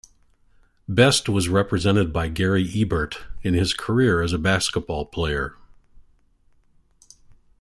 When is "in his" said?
3.43-3.71